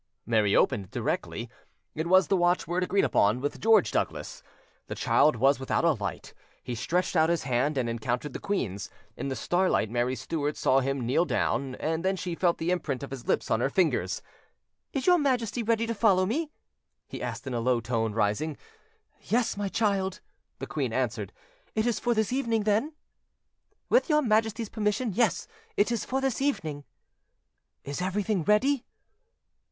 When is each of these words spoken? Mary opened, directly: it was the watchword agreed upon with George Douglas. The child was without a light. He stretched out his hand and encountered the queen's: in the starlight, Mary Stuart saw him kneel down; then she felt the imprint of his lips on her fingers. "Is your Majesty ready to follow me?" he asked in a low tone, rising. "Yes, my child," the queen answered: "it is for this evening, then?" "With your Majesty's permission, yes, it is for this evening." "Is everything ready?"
Mary 0.25 0.55
opened, 0.55 0.89
directly: 0.89 1.47
it 1.93 2.07
was 2.07 2.27
the 2.27 2.35
watchword 2.35 2.81
agreed 2.83 3.05
upon 3.05 3.39
with 3.39 3.61
George 3.61 3.91
Douglas. 3.91 4.41
The 4.87 4.95
child 4.95 5.35
was 5.35 5.59
without 5.59 5.85
a 5.85 5.91
light. 5.91 6.33
He 6.63 6.73
stretched 6.73 7.15
out 7.15 7.29
his 7.29 7.43
hand 7.43 7.77
and 7.77 7.87
encountered 7.87 8.33
the 8.33 8.39
queen's: 8.39 8.89
in 9.15 9.27
the 9.27 9.35
starlight, 9.35 9.91
Mary 9.91 10.15
Stuart 10.15 10.57
saw 10.57 10.79
him 10.79 11.05
kneel 11.05 11.25
down; 11.25 11.73
then 11.79 12.15
she 12.15 12.33
felt 12.33 12.57
the 12.57 12.71
imprint 12.71 13.03
of 13.03 13.11
his 13.11 13.27
lips 13.27 13.51
on 13.51 13.59
her 13.59 13.69
fingers. 13.69 14.23
"Is 14.91 15.05
your 15.05 15.19
Majesty 15.19 15.61
ready 15.61 15.85
to 15.85 15.93
follow 15.93 16.25
me?" 16.25 16.49
he 17.07 17.21
asked 17.21 17.45
in 17.45 17.53
a 17.53 17.59
low 17.59 17.79
tone, 17.79 18.11
rising. 18.15 18.57
"Yes, 19.21 19.55
my 19.55 19.67
child," 19.69 20.19
the 20.57 20.65
queen 20.65 20.93
answered: 20.93 21.31
"it 21.75 21.85
is 21.85 21.99
for 21.99 22.15
this 22.15 22.33
evening, 22.33 22.63
then?" 22.63 22.93
"With 23.87 24.09
your 24.09 24.23
Majesty's 24.23 24.67
permission, 24.67 25.13
yes, 25.13 25.47
it 25.77 25.91
is 25.91 26.05
for 26.05 26.21
this 26.21 26.41
evening." 26.41 26.85
"Is 27.83 28.01
everything 28.01 28.43
ready?" 28.43 28.83